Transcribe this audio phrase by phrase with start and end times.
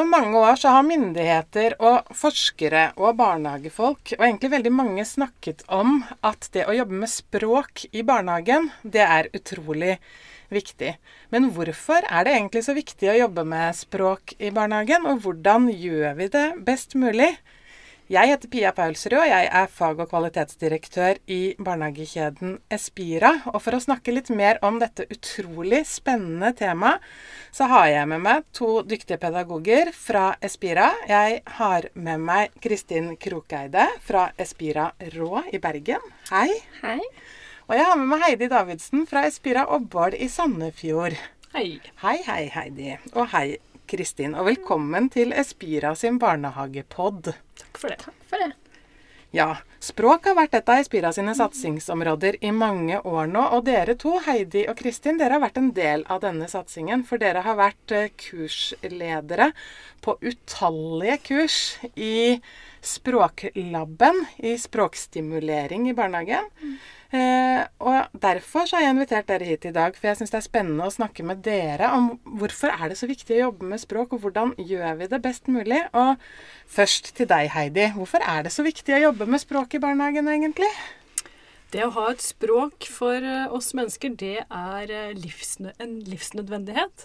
[0.00, 5.60] Gjennom mange år så har myndigheter og forskere og barnehagefolk, og egentlig veldig mange, snakket
[5.68, 9.98] om at det å jobbe med språk i barnehagen, det er utrolig
[10.48, 10.94] viktig.
[11.28, 15.68] Men hvorfor er det egentlig så viktig å jobbe med språk i barnehagen, og hvordan
[15.68, 17.34] gjør vi det best mulig?
[18.10, 23.30] Jeg heter Pia Paulsrud, og jeg er fag- og kvalitetsdirektør i barnehagekjeden Espira.
[23.52, 26.98] Og for å snakke litt mer om dette utrolig spennende temaet,
[27.54, 30.88] så har jeg med meg to dyktige pedagoger fra Espira.
[31.06, 36.02] Jeg har med meg Kristin Krokeide fra Espira Rå i Bergen.
[36.32, 36.50] Hei.
[36.82, 36.98] Hei.
[37.68, 41.14] Og jeg har med meg Heidi Davidsen fra Espira Obbål i Sandefjord.
[41.54, 41.78] Hei.
[42.02, 42.96] Hei, hei, Heidi.
[43.14, 44.36] Og hei, Kristin.
[44.38, 47.32] Og velkommen til Espira sin barnehagepod.
[47.58, 47.98] Takk for det.
[48.04, 48.52] Takk for det.
[49.34, 53.44] Ja, språk har vært et av Espira sine satsingsområder i mange år nå.
[53.56, 57.04] Og dere to, Heidi og Kristin, dere har vært en del av denne satsingen.
[57.06, 59.52] For dere har vært eh, kursledere
[60.02, 61.60] på utallige kurs
[61.94, 62.40] i
[62.80, 66.46] Språklaben, i språkstimulering i barnehagen.
[67.10, 70.38] Eh, og derfor så har jeg invitert dere hit i dag, for jeg syns det
[70.38, 73.82] er spennende å snakke med dere om hvorfor er det så viktig å jobbe med
[73.82, 75.80] språk, og hvordan gjør vi det best mulig.
[75.90, 76.22] Og
[76.70, 77.88] først til deg, Heidi.
[77.96, 80.70] Hvorfor er det så viktig å jobbe med språk i barnehagen, egentlig?
[81.74, 87.04] Det å ha et språk for eh, oss mennesker, det er eh, livsnø en livsnødvendighet.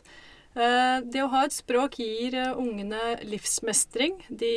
[0.53, 4.21] Eh, Det å ha et språk gir ungene livsmestring.
[4.29, 4.53] De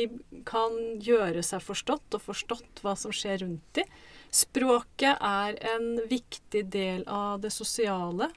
[0.49, 3.89] kan gjøre seg forstått og forstått hva som skjer rundt dem.
[4.29, 8.29] Språket er en viktig del av det sosiale.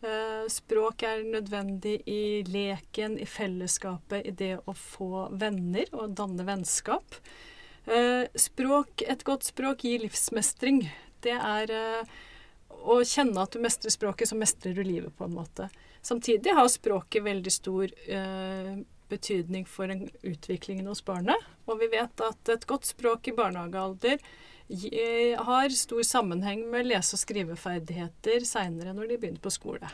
[0.00, 6.46] Eh, Språk er nødvendig i leken, i fellesskapet, i det å få venner og danne
[6.48, 7.18] vennskap.
[7.84, 10.86] Eh, Språk, et godt språk gir livsmestring.
[11.20, 12.16] Det er eh,
[12.86, 15.68] å kjenne at du mestrer språket, så mestrer du livet på en måte.
[16.00, 17.90] Samtidig har språket veldig stor
[19.08, 21.38] betydning for en utviklingen hos barnet.
[21.66, 24.28] Og vi vet at et godt språk i barnehagealder eh,
[24.68, 29.90] har stor sammenheng med lese- og skriveferdigheter seinere når de begynner på skole.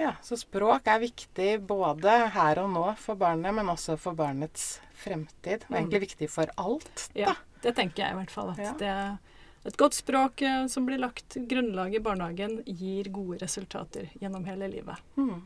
[0.00, 4.80] Ja, Så språk er viktig både her og nå for barnet, men også for barnets
[4.98, 5.66] fremtid.
[5.68, 7.10] Og egentlig viktig for alt.
[7.14, 8.50] Ja, det tenker jeg i hvert fall.
[8.50, 8.72] At Ja.
[8.80, 9.18] det,
[9.66, 14.66] et godt språk eh, som blir lagt grunnlag i barnehagen, gir gode resultater gjennom hele
[14.72, 14.96] livet.
[15.14, 15.44] Hmm.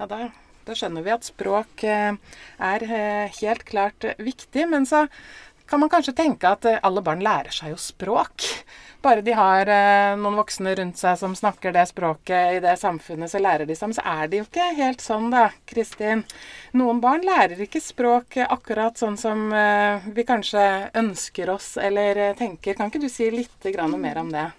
[0.00, 0.30] Ja, da,
[0.64, 2.16] da skjønner vi at språk eh,
[2.58, 4.66] er eh, helt klart viktig.
[4.70, 5.04] Men så
[5.74, 8.44] kan man kanskje tenke at eh, alle barn lærer seg jo språk.
[9.02, 13.32] Bare de har eh, noen voksne rundt seg som snakker det språket i det samfunnet,
[13.32, 13.96] så lærer de sammen.
[13.96, 16.22] Så er det jo ikke helt sånn, da, Kristin.
[16.78, 20.62] Noen barn lærer ikke språk akkurat sånn som eh, vi kanskje
[21.02, 22.78] ønsker oss eller tenker.
[22.78, 24.52] Kan ikke du si litt mer om det?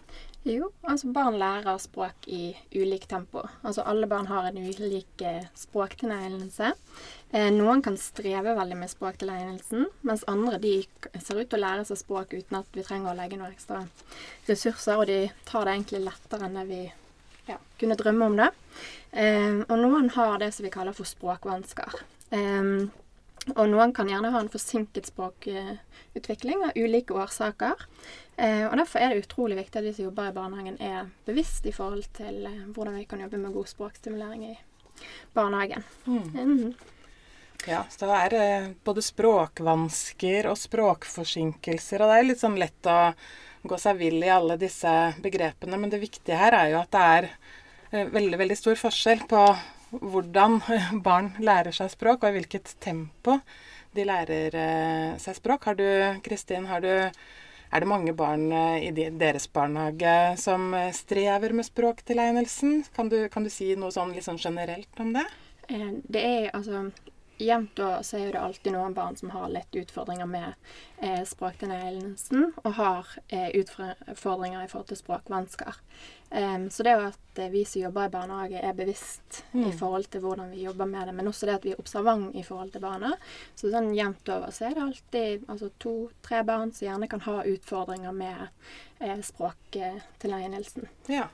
[0.45, 3.47] Jo, altså barn lærer språk i ulik tempo.
[3.63, 5.23] Altså alle barn har en ulik
[5.63, 6.75] språktilnærelse.
[7.24, 10.73] Eh, noen kan streve veldig med språktilegnelsen, mens andre de
[11.19, 13.81] ser ut til å lære seg språk uten at vi trenger å legge noen ekstra
[14.47, 15.17] ressurser, og de
[15.49, 16.81] tar det egentlig lettere enn det vi
[17.49, 18.51] ja, kunne drømme om det.
[19.11, 21.99] Eh, og noen har det som vi kaller for språkvansker.
[22.35, 22.71] Eh,
[23.53, 27.83] og noen kan gjerne ha en forsinket språkutvikling av ulike årsaker.
[28.37, 31.67] Eh, og Derfor er det utrolig viktig at vi som jobber i barnehagen, er bevisst
[31.69, 34.57] i forhold til eh, hvordan vi kan jobbe med god språkstimulering i
[35.35, 35.85] barnehagen.
[36.05, 36.73] Mhm.
[37.67, 42.89] Ja, så det er eh, både språkvansker og språkforsinkelser, og det er litt sånn lett
[42.91, 42.97] å
[43.65, 44.91] gå seg vill i alle disse
[45.23, 47.29] begrepene, men det viktige her er jo at det er
[47.91, 49.45] eh, veldig, veldig stor forskjell på
[49.95, 50.59] hvordan
[51.07, 53.39] barn lærer seg språk, og i hvilket tempo
[53.95, 55.65] de lærer eh, seg språk.
[55.69, 55.87] Har du,
[56.25, 56.91] Kristin, har du
[57.75, 62.83] er det mange barn eh, i deres barnehage som eh, strever med språktilegnelsen?
[62.95, 65.25] Kan du, kan du si noe sånn litt sånn generelt om det?
[65.67, 66.85] Eh, Det er altså
[67.37, 70.53] Jevnt over så er det alltid noen barn som har litt utfordringer med
[71.03, 75.81] eh, språktilnærelsen, og har eh, utfordringer i forhold til språkvansker.
[76.35, 80.23] Um, så det at eh, vi som jobber i barnehage, er bevisst i forhold til
[80.23, 82.83] hvordan vi jobber med det, men også det at vi er observant i forhold til
[82.83, 83.13] barna.
[83.55, 87.41] Så sånn jevnt over så er det alltid altså to-tre barn som gjerne kan ha
[87.51, 88.47] utfordringer med
[88.99, 90.87] eh, språktilnærelsen.
[91.11, 91.29] Ja.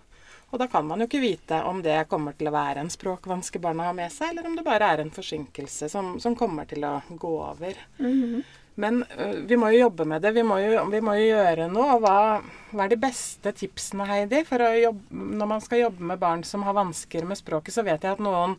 [0.51, 3.59] Og da kan man jo ikke vite om det kommer til å være en språkvanske
[3.63, 6.83] barna har med seg, eller om det bare er en forsinkelse som, som kommer til
[6.83, 7.77] å gå over.
[8.81, 10.31] Men ø, vi må jo jobbe med det.
[10.35, 11.97] Vi må jo, vi må jo gjøre noe.
[12.03, 12.15] Hva,
[12.71, 14.43] hva er de beste tipsene, Heidi?
[14.47, 18.03] For jobbe, når man skal jobbe med barn som har vansker med språket, så vet
[18.07, 18.55] jeg at noen,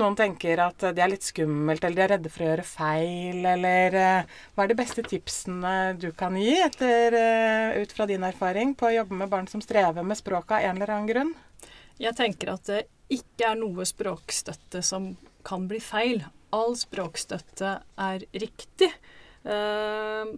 [0.00, 3.44] noen tenker at de er litt skummelt, eller de er redde for å gjøre feil,
[3.52, 3.96] eller
[4.54, 7.16] Hva er de beste tipsene du kan gi, etter,
[7.80, 10.80] ut fra din erfaring, på å jobbe med barn som strever med språket av en
[10.80, 11.34] eller annen grunn?
[12.00, 15.12] Jeg tenker at det ikke er noe språkstøtte som
[15.46, 16.22] kan bli feil.
[16.50, 18.88] all språkstøtte er riktig.
[19.46, 20.30] Eh,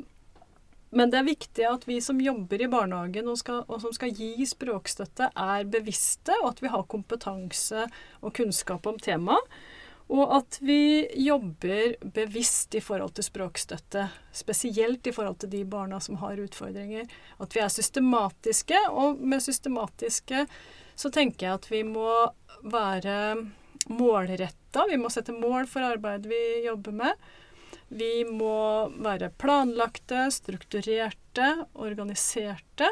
[0.92, 4.12] men det er viktig at vi som jobber i barnehagen og, skal, og, som skal
[4.12, 7.86] gi språkstøtte, er bevisste, og at vi har kompetanse
[8.20, 9.56] og kunnskap om temaet.
[10.12, 14.04] Og at vi jobber bevisst i forhold til språkstøtte,
[14.36, 17.06] spesielt i forhold til de barna som har utfordringer.
[17.40, 20.44] At vi er systematiske, og med systematiske
[20.92, 22.10] så tenker jeg at vi må
[22.68, 23.16] være
[23.88, 24.84] målretta.
[24.90, 27.30] Vi må sette mål for arbeidet vi jobber med.
[27.92, 32.88] Vi må være planlagte, strukturerte, organiserte,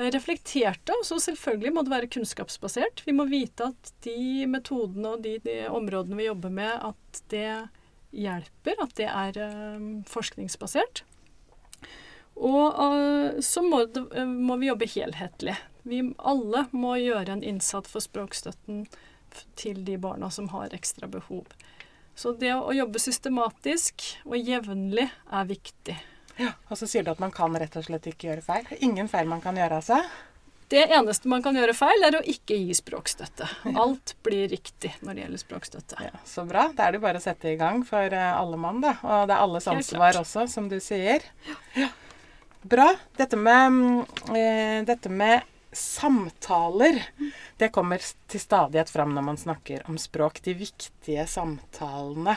[0.00, 0.94] reflekterte.
[0.96, 3.02] Og så selvfølgelig må det være kunnskapsbasert.
[3.04, 7.52] Vi må vite at de metodene og de, de områdene vi jobber med, at det
[8.16, 8.80] hjelper.
[8.80, 9.40] At det er
[9.76, 11.04] um, forskningsbasert.
[12.40, 15.58] Og uh, så må, det, uh, må, vi jobbe helhetlig.
[15.84, 18.86] Vi alle må gjøre en innsats for språkstøtten
[19.58, 21.44] til de barna som har ekstra behov.
[22.20, 25.94] Så det å jobbe systematisk og jevnlig er viktig.
[26.40, 28.66] Ja, Og så sier du at man kan rett og slett ikke gjøre feil.
[28.84, 30.10] Ingen feil man kan gjøre av seg.
[30.70, 33.48] Det eneste man kan gjøre feil, er å ikke gi språkstøtte.
[33.82, 36.00] Alt blir riktig når det gjelder språkstøtte.
[36.10, 36.66] Ja, så bra.
[36.76, 38.94] Da er det bare å sette i gang for eh, alle mann, da.
[39.00, 41.24] Og det er alles ansvar også, som du sier.
[41.74, 41.88] Ja.
[42.68, 42.90] Bra.
[43.16, 47.02] Dette med, mm, eh, dette med samtaler,
[47.56, 50.40] det kommer til stadighet fram når man snakker om språk.
[50.42, 52.36] De viktige samtalene.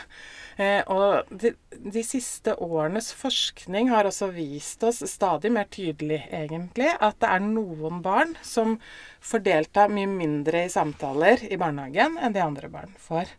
[0.58, 6.92] Eh, og de, de, siste årenes forskning har også vist oss stadig mer tydelig, egentlig,
[6.94, 8.78] at det er noen barn som
[9.24, 13.34] får delta mye mindre i samtaler i barnehagen enn de andre barn får.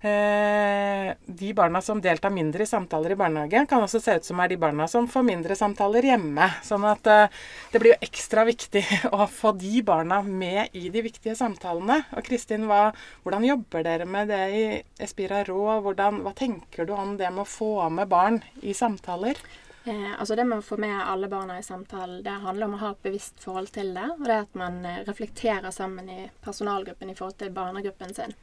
[0.00, 4.38] Eh, de barna som deltar mindre i samtaler i barnehagen, kan også se ut som
[4.38, 6.46] er de barna som får mindre samtaler hjemme.
[6.62, 7.34] Sånn at eh,
[7.72, 8.84] det blir jo ekstra viktig
[9.16, 12.04] å få de barna med i de viktige samtalene.
[12.14, 12.92] Og Kristin, hva,
[13.24, 14.66] hvordan jobber dere med det i
[15.02, 15.80] Espira Rå?
[15.82, 19.40] Hvordan, hva tenker du om det med å få med barn i samtaler?
[19.88, 22.80] Eh, altså Det med å få med alle barna i samtalen, det handler om å
[22.82, 24.04] ha et bevisst forhold til det.
[24.18, 28.36] Og det er at man eh, reflekterer sammen i personalgruppen i forhold til barnegruppen sin.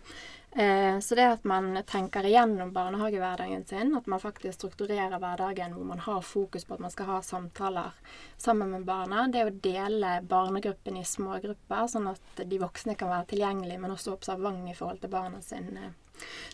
[0.57, 5.85] Eh, så det at man tenker igjennom barnehagehverdagen sin, at man faktisk strukturerer hverdagen hvor
[5.91, 7.93] man har fokus på at man skal ha samtaler
[8.41, 13.13] sammen med barna, det å dele barnegruppen i små grupper, sånn at de voksne kan
[13.13, 15.75] være tilgjengelige, men også observante i forhold til barna sin,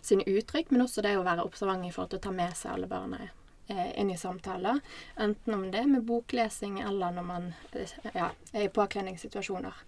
[0.01, 0.73] sine uttrykk.
[0.73, 3.21] Men også det å være observant i forhold til å ta med seg alle barna
[3.21, 3.40] Eh,
[3.71, 4.79] inn i samtaler.
[5.15, 9.83] Enten om det med boklesing eller når man eh, ja, er i påkledningssituasjoner.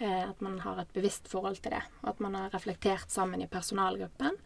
[0.00, 1.82] Eh, at man har et bevisst forhold til det.
[2.02, 4.38] Og at man har reflektert sammen i personalgruppen.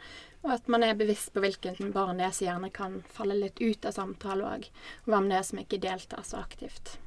[0.42, 3.62] Og at man er bevisst på hvilken barn det er som gjerne kan falle litt
[3.62, 4.68] ut av samtale òg.
[5.06, 6.98] Og hvem det er som ikke deltar så aktivt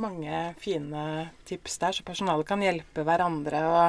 [0.00, 3.80] mange fine tips der, så personalet kan hjelpe hverandre å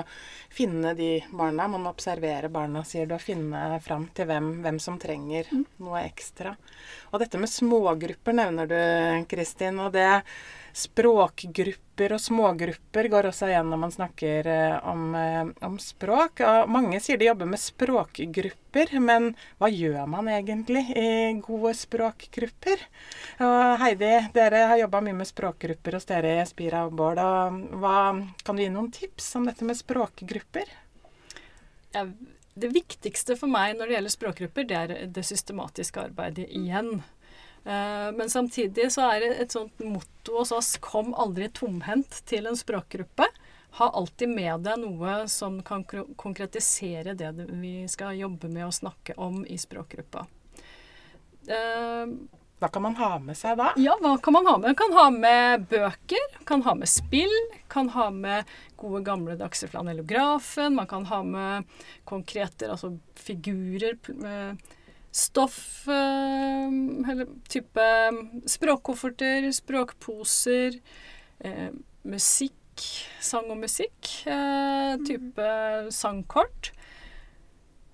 [0.54, 1.70] finne de barna.
[1.72, 5.64] Man må observere barna, sier du, og finne fram til hvem, hvem som trenger mm.
[5.86, 6.56] noe ekstra.
[7.12, 8.78] Og dette med smågrupper nevner du,
[9.32, 9.80] Kristin.
[9.84, 10.10] Og det
[10.74, 16.42] språkgrupper og smågrupper går også igjen når man snakker eh, om, eh, om, språk.
[16.42, 19.32] Og mange sier de jobber med språkgrupper, men
[19.62, 21.08] hva gjør man egentlig i
[21.46, 22.86] gode språkgrupper?
[23.46, 27.22] Og Heidi, dere har jobba mye med språkgrupper hos dere i Spira og Bård.
[27.22, 27.98] Og hva,
[28.44, 30.74] kan du gi noen tips om dette med språkgrupper?
[31.94, 32.08] Ja,
[32.54, 37.04] det viktigste for meg når det gjelder språkgrupper, det er det systematiske arbeidet igjen.
[37.64, 42.48] Eh, men samtidig så er det et sånt motto hos oss 'kom aldri tomhendt til
[42.48, 43.28] en språkgruppe'.
[43.80, 49.18] Ha alltid med deg noe som kan konkretisere det vi skal jobbe med og snakke
[49.18, 50.28] om i språkgruppa.
[51.48, 52.06] Eh,
[52.60, 53.74] hva kan man ha med seg da?
[53.76, 54.68] Ja, hva kan man ha med?
[54.68, 57.34] Man kan ha med bøker, kan ha med spill,
[57.68, 58.46] kan ha med
[58.78, 61.66] gode gamledagse flanellografen, man kan ha med
[62.06, 63.98] konkreter, altså figurer.
[65.14, 66.68] Stoff eh,
[67.12, 67.86] Eller type
[68.50, 70.80] språkkofferter, språkposer,
[71.46, 71.70] eh,
[72.02, 72.88] musikk,
[73.22, 74.10] sang og musikk.
[74.26, 75.48] Eh, type
[75.94, 76.72] sangkort.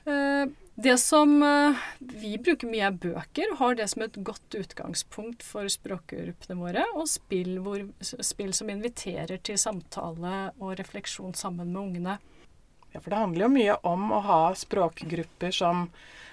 [0.07, 0.47] Eh,
[0.79, 3.55] det som eh, vi bruker mye, er bøker.
[3.59, 6.85] Har det som et godt utgangspunkt for språkgruppene våre.
[6.95, 12.19] Og spill, hvor, spill som inviterer til samtale og refleksjon sammen med ungene.
[12.93, 15.89] Ja, for det handler jo mye om å ha språkgrupper som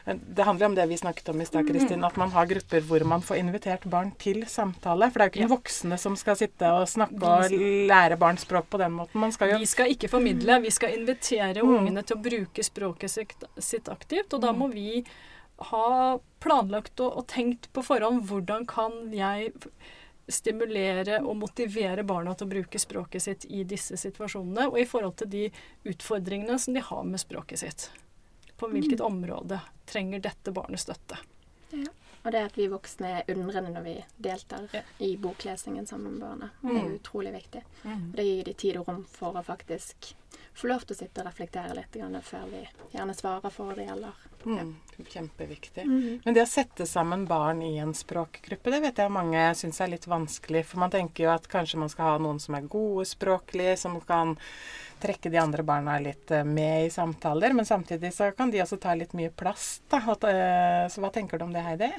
[0.06, 2.04] det handler om det vi snakket om i stad, Kristin.
[2.06, 5.08] At man har grupper hvor man får invitert barn til samtale.
[5.10, 5.50] For det er jo ikke ja.
[5.50, 7.56] voksne som skal sitte og snakke og
[7.90, 9.18] lære barn språk på den måten.
[9.20, 10.60] Man skal jo Vi skal ikke formidle.
[10.62, 11.72] Vi skal invitere mm.
[11.74, 13.16] ungene til å bruke språket
[13.58, 14.30] sitt aktivt.
[14.30, 14.62] Og da mm.
[14.62, 15.02] må vi
[15.72, 15.90] ha
[16.44, 19.56] planlagt og, og tenkt på forhånd hvordan kan jeg
[20.28, 25.16] stimulere og motivere barna til å bruke språket sitt i disse situasjonene, og i forhold
[25.16, 25.44] til de
[25.84, 27.90] utfordringene som de har med språket sitt.
[28.56, 31.18] på hvilket område trenger dette barnet støtte.
[31.70, 31.90] Ja.
[32.24, 34.80] Og det at vi voksne er undrende når vi deltar Ja.
[34.98, 36.98] i boklesingen sammen med barna, det er Mm.
[36.98, 37.62] utrolig viktig.
[37.84, 40.14] Og det gir de tid og rom for å faktisk
[40.56, 42.62] få lov til å sitte og reflektere litt før vi
[42.92, 44.24] gjerne svarer for det gjelder.
[44.46, 44.62] Ja.
[44.62, 44.74] Mm,
[45.10, 45.84] kjempeviktig.
[45.84, 46.20] Mhm.
[46.24, 49.88] Men det å sette sammen barn i en språkgruppe, det vet jeg mange syns er
[49.88, 50.64] litt vanskelig.
[50.64, 54.00] For man tenker jo at kanskje man skal ha noen som er gode språklig, som
[54.00, 54.36] kan
[55.02, 57.52] trekke de andre barna litt eh, med i samtaler.
[57.52, 59.98] Men samtidig så kan de også ta litt mye plass, da.
[59.98, 61.90] Eh, Så hva tenker du om det, Heidi?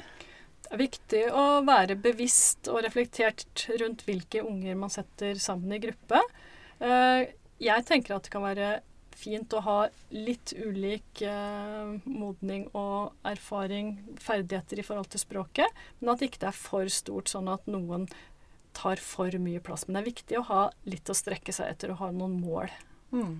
[0.68, 5.78] Det er viktig å være bevisst og reflektert rundt hvilke unger man setter sammen i
[5.78, 6.20] gruppe.
[6.80, 7.26] Eh,
[7.62, 8.70] Jeg tenker at det kan være
[9.18, 9.78] fint å ha
[10.14, 16.52] litt ulik eh, modning og erfaring, ferdigheter i forhold til språket, men at ikke det
[16.52, 18.06] er for stort, sånn at noen
[18.78, 19.88] tar for mye plass.
[19.88, 22.70] Men det er viktig å ha litt å strekke seg etter og ha noen mål.
[23.10, 23.38] Mm.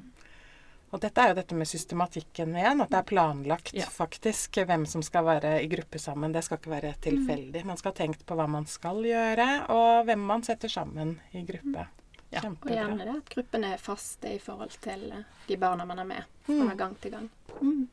[0.88, 3.86] Og dette er jo dette med systematikken igjen, at det er planlagt Ja.
[3.92, 6.32] faktisk hvem som skal være i gruppe sammen.
[6.32, 7.62] Det skal ikke være tilfeldig.
[7.68, 11.44] Man skal ha tenkt på hva man skal gjøre, og hvem man setter sammen i
[11.44, 11.86] gruppe.
[12.30, 12.42] Ja.
[12.44, 16.04] Og gjerne det at gruppene er faste i forhold til eh, de barna man er
[16.04, 16.68] med Mm.
[16.68, 17.30] fra gang til gang.
[17.60, 17.88] Mm.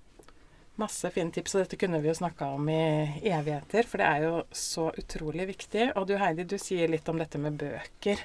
[0.75, 4.23] Masse fine tips, og dette kunne vi jo snakka om i evigheter, for det er
[4.25, 5.85] jo så utrolig viktig.
[5.95, 8.19] Og du Heidi, du sier litt om dette med bøker.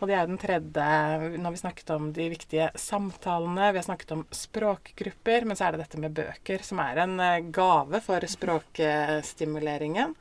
[0.00, 0.86] Og det er jo den tredje
[1.36, 5.68] Nå har vi snakket om de viktige samtalene, vi har snakket om språkgrupper, men så
[5.68, 10.16] er det dette med bøker, som er en eh, gave for språkstimuleringen.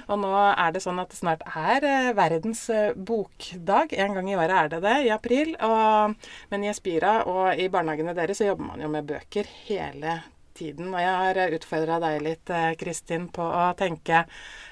[0.00, 3.94] Og nå er det sånn at det snart er eh, verdens eh, bokdag.
[4.02, 5.54] En gang i året er det det, i april.
[5.62, 6.18] Og,
[6.50, 10.36] men i Espira og i barnehagene deres så jobber man jo med bøker hele tiden.
[10.60, 14.26] Og jeg har utfordra deg litt, eh, Kristin, på å tenke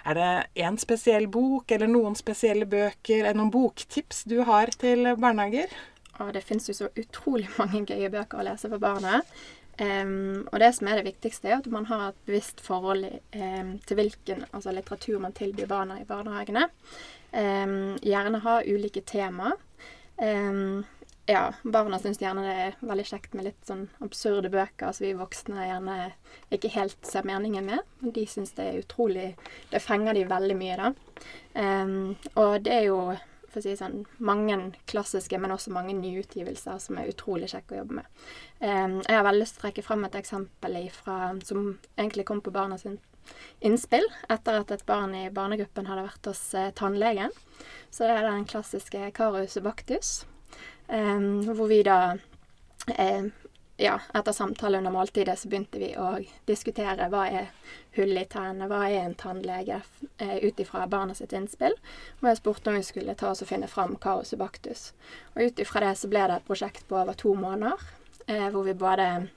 [0.04, 5.14] Er det én spesiell bok, eller noen spesielle bøker, eller noen boktips du har til
[5.16, 5.68] barnehager?
[6.20, 9.22] Og det finnes jo så utrolig mange gøye bøker å lese for barna.
[9.78, 13.04] Um, og det som er det viktigste, er at man har et bevisst forhold
[13.36, 16.66] um, til hvilken altså litteratur man tilbyr barna i barnehagene.
[17.30, 19.52] Um, gjerne ha ulike tema.
[20.18, 20.82] Em,
[21.28, 25.14] ja, barna syns gjerne det er veldig kjekt med litt sånn absurde bøker som vi
[25.18, 25.96] voksne gjerne
[26.54, 27.82] ikke helt ser meningen med.
[28.00, 29.34] De syns det er utrolig
[29.68, 30.92] Det fenger de veldig mye, da.
[31.58, 33.00] Um, og det er jo
[33.48, 34.56] for å si sånn, mange
[34.90, 38.24] klassiske, men også mange nyutgivelser som er utrolig kjekke å jobbe med.
[38.60, 41.18] Um, jeg har veldig lyst til å trekke fram et eksempel ifra,
[41.48, 42.98] som egentlig kom på barna sin
[43.60, 47.34] innspill etter at et barn i barnegruppen hadde vært hos eh, tannlegen.
[47.90, 50.22] Så det er den klassiske Carus bactus,
[50.88, 52.16] em, hvor vi da
[52.96, 53.28] eh,
[53.78, 56.16] ja, etter samtale under måltidet så begynte vi å
[56.50, 57.52] diskutere hva er
[57.94, 59.78] hull i tennene, hva er en tannlege,
[60.18, 61.76] eh, ut ifra barna sitt innspill.
[62.18, 64.92] Og jeg spurte om vi skulle ta oss og finne fram Carus Baktus.
[65.36, 67.78] Og ut ifra det så ble det et prosjekt på over to måneder,
[68.26, 69.28] eh, hvor vi både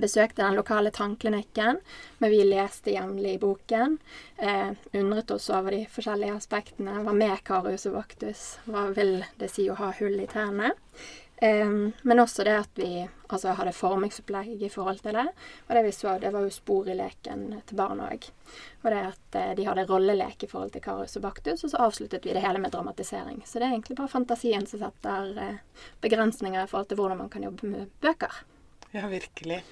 [0.00, 1.80] besøkte den lokale tannklinikken,
[2.18, 3.98] men vi leste jevnlig boken.
[4.36, 7.02] Eh, undret oss over de forskjellige aspektene.
[7.04, 8.46] Hva med Carus bactus?
[8.64, 10.72] Hva vil det si å ha hull i tærne?
[11.42, 11.68] Eh,
[12.02, 15.26] men også det at vi altså, hadde formingsopplegg i forhold til det.
[15.66, 18.28] Og det vi så, det var jo spor i leken til barna òg.
[18.84, 21.82] Og det at eh, de hadde rollelek i forhold til karus og Bactus, og så
[21.88, 23.42] avsluttet vi det hele med dramatisering.
[23.42, 27.32] Så det er egentlig bare fantasien som setter eh, begrensninger i forhold til hvordan man
[27.32, 28.44] kan jobbe med bøker.
[28.96, 29.62] Ja, virkelig.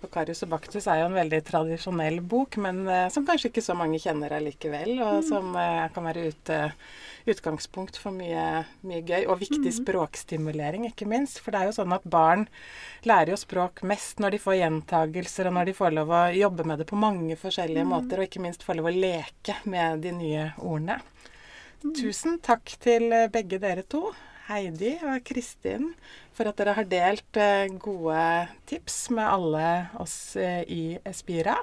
[0.00, 3.64] Og Karius og Baktus er jo en veldig tradisjonell bok, men eh, som kanskje ikke
[3.64, 6.52] så mange kjenner allikevel, og som eh, kan være ut,
[7.28, 9.26] utgangspunkt for mye, mye gøy.
[9.28, 11.42] Og viktig språkstimulering, ikke minst.
[11.44, 12.46] For det er jo sånn at barn
[13.04, 16.68] lærer jo språk mest når de får gjentagelser, og når de får lov å jobbe
[16.72, 20.16] med det på mange forskjellige måter, og ikke minst får lov å leke med de
[20.16, 21.02] nye ordene.
[21.80, 24.10] Tusen takk til eh, begge dere to.
[24.50, 25.92] Heidi og Kristin
[26.34, 28.22] for at dere har delt eh, gode
[28.70, 29.66] tips med alle
[30.02, 31.56] oss eh, i Espira.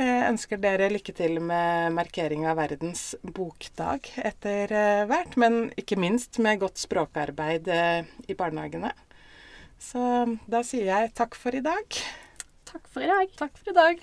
[0.00, 6.00] Jeg ønsker dere lykke til med markering av verdens bokdag etter eh, hvert, men ikke
[6.00, 8.94] minst med godt språkarbeid eh, i barnehagene.
[9.80, 10.00] Så
[10.48, 11.84] da sier jeg takk for i dag.
[12.72, 13.28] Takk for i dag.
[13.44, 13.96] Takk for i dag.